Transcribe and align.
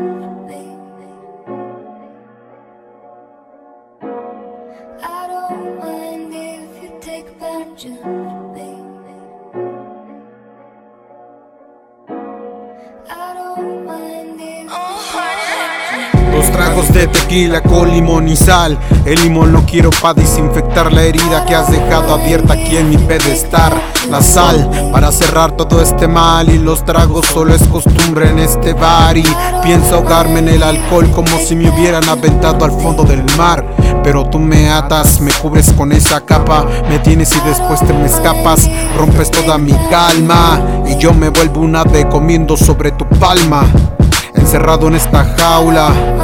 I 0.00 0.02
don't 5.26 5.78
mind 5.78 6.32
if 6.32 6.82
you 6.82 6.98
take 7.00 7.26
a 7.40 8.47
tragos 16.58 16.92
de 16.92 17.06
tequila 17.06 17.62
con 17.62 17.88
limón 17.88 18.26
y 18.26 18.34
sal. 18.34 18.76
El 19.04 19.22
limón 19.22 19.52
lo 19.52 19.64
quiero 19.64 19.90
para 20.02 20.14
desinfectar 20.14 20.92
la 20.92 21.04
herida 21.04 21.46
que 21.46 21.54
has 21.54 21.70
dejado 21.70 22.12
abierta 22.12 22.54
aquí 22.54 22.76
en 22.76 22.90
mi 22.90 22.98
pedestal. 22.98 23.72
La 24.10 24.20
sal 24.20 24.68
para 24.92 25.12
cerrar 25.12 25.52
todo 25.52 25.80
este 25.80 26.08
mal 26.08 26.50
y 26.50 26.58
los 26.58 26.84
tragos 26.84 27.26
solo 27.26 27.54
es 27.54 27.62
costumbre 27.68 28.30
en 28.30 28.40
este 28.40 28.72
bar. 28.72 29.16
Y 29.16 29.24
pienso 29.62 29.96
ahogarme 29.96 30.40
en 30.40 30.48
el 30.48 30.62
alcohol 30.64 31.08
como 31.12 31.38
si 31.38 31.54
me 31.54 31.70
hubieran 31.70 32.08
aventado 32.08 32.64
al 32.64 32.72
fondo 32.72 33.04
del 33.04 33.22
mar. 33.36 33.64
Pero 34.02 34.28
tú 34.28 34.40
me 34.40 34.68
atas, 34.68 35.20
me 35.20 35.30
cubres 35.30 35.72
con 35.72 35.92
esa 35.92 36.22
capa, 36.22 36.66
me 36.88 36.98
tienes 36.98 37.34
y 37.36 37.40
después 37.48 37.86
te 37.86 37.92
me 37.92 38.06
escapas, 38.06 38.68
rompes 38.96 39.30
toda 39.30 39.58
mi 39.58 39.74
calma 39.90 40.60
y 40.88 40.96
yo 40.98 41.14
me 41.14 41.28
vuelvo 41.28 41.60
un 41.60 41.76
ave 41.76 42.08
comiendo 42.08 42.56
sobre 42.56 42.90
tu 42.90 43.04
palma 43.08 43.64
encerrado 44.34 44.88
en 44.88 44.94
esta 44.94 45.24
jaula. 45.36 46.17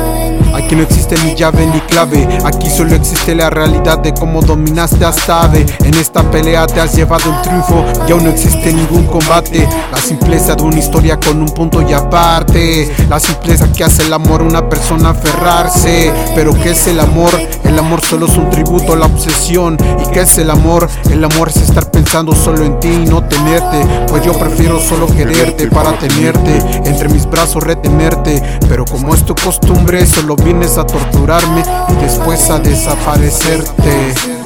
Aquí 0.64 0.76
no 0.76 0.82
existe 0.82 1.14
ni 1.22 1.34
llave 1.34 1.66
ni 1.66 1.78
clave, 1.80 2.26
aquí 2.42 2.70
solo 2.70 2.94
existe 2.94 3.34
la 3.34 3.50
realidad 3.50 3.98
de 3.98 4.14
cómo 4.14 4.40
dominaste 4.40 5.04
hasta 5.04 5.42
ave. 5.42 5.66
En 5.84 5.92
esta 5.92 6.22
pelea 6.30 6.66
te 6.66 6.80
has 6.80 6.96
llevado 6.96 7.30
el 7.30 7.42
triunfo 7.42 7.84
y 8.08 8.12
aún 8.12 8.24
no 8.24 8.30
existe 8.30 8.72
ningún 8.72 9.04
combate. 9.04 9.68
La 9.92 9.98
simpleza 9.98 10.54
de 10.54 10.62
una 10.62 10.78
historia 10.78 11.20
con 11.20 11.42
un 11.42 11.50
punto 11.50 11.82
y 11.82 11.92
aparte. 11.92 12.90
La 13.10 13.20
simpleza 13.20 13.70
que 13.72 13.84
hace 13.84 14.06
el 14.06 14.12
amor 14.14 14.40
a 14.40 14.44
una 14.44 14.66
persona 14.66 15.10
aferrarse. 15.10 16.10
Pero 16.34 16.54
¿qué 16.54 16.70
es 16.70 16.86
el 16.86 16.98
amor? 16.98 17.30
El 17.64 17.78
amor 17.78 18.00
solo 18.02 18.24
es 18.24 18.36
un 18.38 18.48
tributo 18.48 18.94
a 18.94 18.96
la 18.96 19.06
obsesión. 19.06 19.76
¿Y 20.02 20.10
qué 20.12 20.22
es 20.22 20.38
el 20.38 20.50
amor? 20.50 20.88
El 21.10 21.22
amor 21.22 21.50
es 21.50 21.56
estar 21.56 21.90
pensando 21.90 22.34
solo 22.34 22.64
en 22.64 22.80
ti 22.80 22.88
y 22.88 23.06
no 23.06 23.22
tenerte. 23.22 23.86
Pues 24.08 24.24
yo 24.24 24.32
prefiero 24.32 24.80
solo 24.80 25.06
quererte 25.08 25.66
para 25.68 25.98
tenerte. 25.98 26.56
Entre 26.88 27.10
mis 27.10 27.26
brazos 27.26 27.62
retenerte. 27.62 28.42
Pero 28.66 28.86
como 28.86 29.14
es 29.14 29.24
tu 29.26 29.34
costumbre, 29.34 30.06
solo 30.06 30.36
vienes 30.54 30.78
a 30.78 30.86
torturarme 30.86 31.62
y 31.88 32.02
después 32.02 32.48
a 32.48 32.58
desaparecerte. 32.58 34.43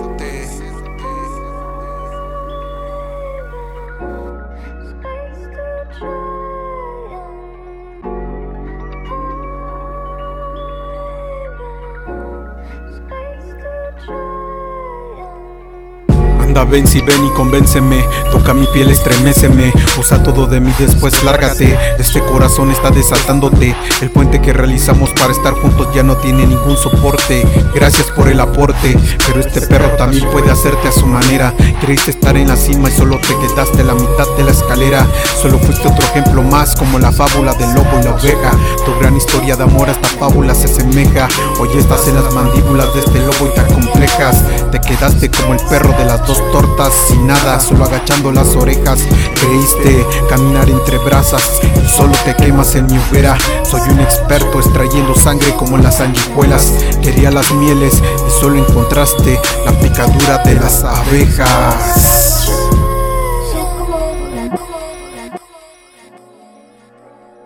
Ven 16.64 16.86
si 16.86 17.00
ven 17.00 17.24
y 17.24 17.30
convénceme. 17.30 18.04
Toca 18.30 18.52
mi 18.52 18.66
piel, 18.66 18.90
estremeceme. 18.90 19.72
Usa 19.98 20.22
todo 20.22 20.46
de 20.46 20.60
mí, 20.60 20.72
después 20.78 21.22
lárgate. 21.22 21.78
Este 21.98 22.20
corazón 22.20 22.70
está 22.70 22.90
desatándote. 22.90 23.74
El 24.02 24.10
puente 24.10 24.40
que 24.42 24.52
realizamos 24.52 25.10
para 25.10 25.32
estar 25.32 25.54
juntos 25.54 25.88
ya 25.94 26.02
no 26.02 26.16
tiene 26.16 26.46
ningún 26.46 26.76
soporte. 26.76 27.46
Gracias 27.74 28.08
por 28.08 28.28
el 28.28 28.40
aporte. 28.40 28.98
Pero 29.26 29.40
este 29.40 29.62
perro 29.62 29.88
también 29.96 30.28
puede 30.30 30.50
hacerte 30.50 30.88
a 30.88 30.92
su 30.92 31.06
manera. 31.06 31.54
Creíste 31.80 32.10
estar 32.10 32.36
en 32.36 32.48
la 32.48 32.56
cima 32.56 32.88
y 32.88 32.92
solo 32.92 33.18
te 33.18 33.36
quedaste 33.38 33.84
la 33.84 33.94
mitad 33.94 34.26
de 34.36 34.44
la 34.44 34.50
escalera. 34.50 35.06
Solo 35.40 35.58
fuiste 35.58 35.88
otro 35.88 36.04
ejemplo 36.08 36.42
más, 36.42 36.76
como 36.76 36.98
la 36.98 37.12
fábula 37.12 37.54
del 37.54 37.72
lobo 37.72 37.98
y 38.00 38.04
la 38.04 38.14
oveja. 38.14 38.50
Tu 38.84 38.98
gran 39.00 39.16
historia 39.16 39.56
de 39.56 39.62
amor 39.62 39.88
a 39.88 39.92
esta 39.92 40.08
fábula 40.08 40.54
se 40.54 40.66
asemeja. 40.66 41.28
Hoy 41.60 41.70
estás 41.78 42.06
en 42.08 42.16
las 42.16 42.34
mandíbulas 42.34 42.92
de 42.94 43.00
este 43.00 43.20
lobo 43.20 43.50
y 43.50 43.54
tan 43.54 43.66
complejas. 43.72 44.44
Te 44.70 44.80
quedaste 44.80 45.30
como 45.30 45.54
el 45.54 45.60
perro 45.68 45.92
de 45.96 46.04
las 46.04 46.26
dos 46.26 46.42
tortas 46.52 46.92
sin 47.08 47.26
nada, 47.26 47.60
solo 47.60 47.84
agachando 47.84 48.32
las 48.32 48.54
orejas. 48.56 49.00
Creíste 49.40 50.06
caminar 50.28 50.68
entre 50.68 50.98
brasas 50.98 51.60
solo 51.88 52.12
te 52.24 52.34
quemas 52.34 52.74
en 52.74 52.86
mi 52.86 52.98
hoguera. 52.98 53.36
Soy 53.64 53.80
un 53.90 54.00
experto 54.00 54.60
extrayendo 54.60 55.14
sangre 55.14 55.52
como 55.54 55.78
las 55.78 55.96
sanguijuelas. 55.96 56.72
Quería 57.02 57.30
las 57.30 57.50
mieles 57.52 57.94
y 57.94 58.40
solo 58.40 58.58
encontraste 58.58 59.40
la 59.64 59.72
picadura 59.80 60.38
de 60.44 60.54
las 60.54 60.84
abejas. 60.84 62.50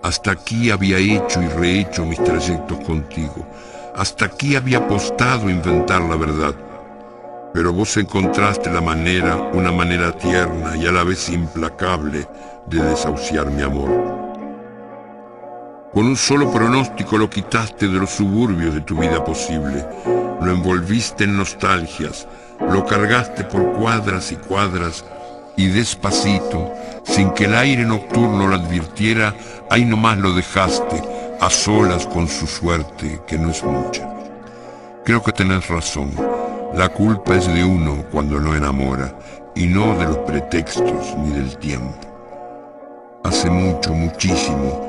Hasta 0.03 0.33
aquí 0.33 0.71
había 0.71 0.99
hecho 0.99 1.41
y 1.41 1.49
rehecho 1.49 2.05
mis 2.05 2.23
trayectos 2.23 2.79
contigo. 2.81 3.47
Hasta 3.97 4.27
aquí 4.27 4.57
había 4.57 4.79
apostado 4.79 5.47
a 5.47 5.51
inventar 5.51 6.03
la 6.03 6.17
verdad 6.17 6.55
pero 7.53 7.73
vos 7.73 7.97
encontraste 7.97 8.71
la 8.71 8.81
manera, 8.81 9.37
una 9.53 9.71
manera 9.71 10.13
tierna 10.13 10.77
y 10.77 10.87
a 10.87 10.93
la 10.93 11.05
vez 11.05 11.29
implacable 11.29 12.27
de 12.67 12.83
desahuciar 12.83 13.51
mi 13.51 13.63
amor. 13.63 14.23
Con 15.93 16.07
un 16.07 16.17
solo 16.17 16.51
pronóstico 16.51 17.19
lo 17.19 17.29
quitaste 17.29 17.87
de 17.87 17.99
los 17.99 18.11
suburbios 18.11 18.75
de 18.75 18.81
tu 18.81 18.97
vida 18.97 19.23
posible, 19.23 19.87
lo 20.41 20.51
envolviste 20.51 21.25
en 21.25 21.37
nostalgias, 21.37 22.27
lo 22.61 22.87
cargaste 22.87 23.45
por 23.45 23.73
cuadras 23.75 24.33
y 24.33 24.37
cuadras 24.37 25.05
y 25.57 25.69
despacito, 25.69 26.73
sin 27.05 27.31
que 27.33 27.45
el 27.45 27.55
aire 27.55 27.85
nocturno 27.85 28.47
lo 28.47 28.55
advirtiera, 28.55 29.35
ahí 29.69 29.85
nomás 29.85 30.17
lo 30.17 30.33
dejaste, 30.33 31.03
a 31.41 31.51
solas 31.51 32.07
con 32.07 32.27
su 32.27 32.47
suerte, 32.47 33.21
que 33.27 33.37
no 33.37 33.51
es 33.51 33.63
mucha. 33.63 34.09
Creo 35.05 35.23
que 35.23 35.33
tenés 35.33 35.69
razón. 35.69 36.13
La 36.75 36.89
culpa 36.89 37.37
es 37.37 37.47
de 37.47 37.63
uno 37.63 38.03
cuando 38.11 38.41
no 38.41 38.55
enamora 38.55 39.15
y 39.55 39.67
no 39.67 39.99
de 39.99 40.07
los 40.07 40.17
pretextos 40.19 41.15
ni 41.19 41.31
del 41.31 41.59
tiempo. 41.59 41.99
Hace 43.25 43.51
mucho, 43.51 43.93
muchísimo, 43.93 44.81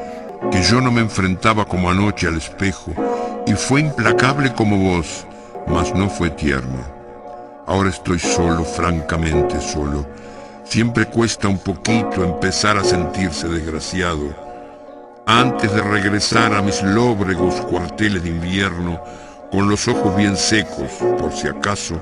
que 0.50 0.64
yo 0.64 0.80
no 0.80 0.94
me 0.94 1.02
enfrentaba 1.02 1.66
como 1.66 1.90
anoche 1.90 2.28
al 2.28 2.38
espejo 2.38 2.92
y 3.46 3.54
fue 3.54 3.82
implacable 3.82 4.54
como 4.54 4.78
vos, 4.78 5.28
mas 5.68 5.94
no 5.94 6.10
fue 6.10 6.30
tierno. 6.30 6.80
Ahora 7.68 7.90
estoy 7.90 8.20
solo, 8.20 8.64
francamente 8.64 9.60
solo. 9.60 10.08
Siempre 10.64 11.06
cuesta 11.08 11.50
un 11.50 11.58
poquito 11.58 12.24
empezar 12.24 12.78
a 12.78 12.84
sentirse 12.86 13.50
desgraciado. 13.50 14.34
Antes 15.26 15.74
de 15.74 15.82
regresar 15.82 16.54
a 16.54 16.62
mis 16.62 16.82
lóbregos 16.82 17.56
cuarteles 17.56 18.24
de 18.24 18.30
invierno, 18.30 19.02
con 19.54 19.70
los 19.70 19.88
ojos 19.88 20.18
bien 20.18 20.36
secos, 20.36 20.90
por 21.20 21.32
si 21.32 21.48
acaso, 21.48 22.02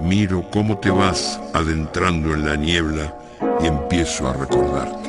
miro 0.00 0.44
cómo 0.50 0.78
te 0.78 0.90
vas 0.90 1.40
adentrando 1.54 2.34
en 2.34 2.44
la 2.44 2.56
niebla 2.56 3.16
y 3.62 3.68
empiezo 3.68 4.28
a 4.28 4.32
recordarte. 4.32 5.01